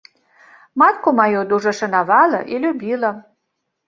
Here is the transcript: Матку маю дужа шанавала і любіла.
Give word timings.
Матку 0.81 1.09
маю 1.19 1.43
дужа 1.51 1.73
шанавала 1.79 2.39
і 2.55 2.63
любіла. 2.65 3.11